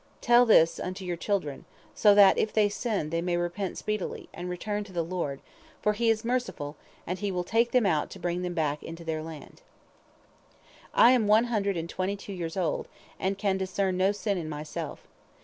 Tell 0.19 0.47
this 0.47 0.79
unto 0.79 1.05
your 1.05 1.15
children, 1.15 1.65
so 1.93 2.15
that, 2.15 2.39
if 2.39 2.51
they 2.51 2.69
sin, 2.69 3.11
they 3.11 3.21
may 3.21 3.37
repent 3.37 3.77
speedily, 3.77 4.29
and 4.33 4.49
return 4.49 4.83
to 4.85 4.91
the 4.91 5.03
Lord, 5.03 5.43
for 5.79 5.93
He 5.93 6.09
is 6.09 6.25
merciful, 6.25 6.75
and 7.05 7.19
He 7.19 7.31
will 7.31 7.43
take 7.43 7.69
them 7.69 7.85
out 7.85 8.09
to 8.09 8.19
bring 8.19 8.41
them 8.41 8.55
back 8.55 8.79
unto 8.83 9.03
their 9.03 9.21
land. 9.21 9.61
"I 10.91 11.11
am 11.11 11.27
one 11.27 11.43
hundred 11.53 11.77
and 11.77 11.87
twenty 11.87 12.15
two 12.15 12.33
years 12.33 12.57
old, 12.57 12.87
and 13.19 13.33
I 13.35 13.39
can 13.39 13.59
discern 13.59 13.95
no 13.95 14.11
sin 14.11 14.39
in 14.39 14.49
myself. 14.49 15.07